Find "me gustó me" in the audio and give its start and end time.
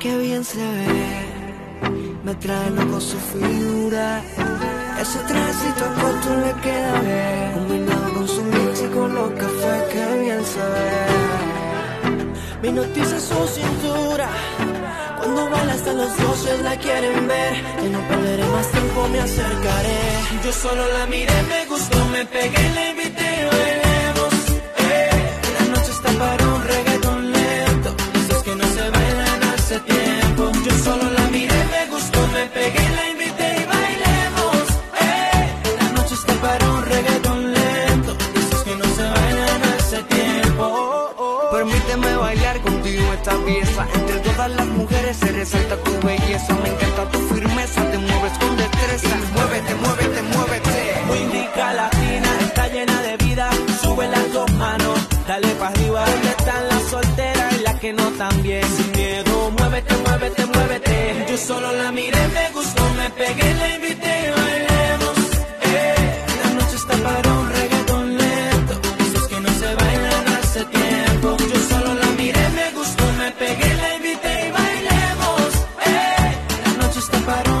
21.52-22.24, 62.28-63.10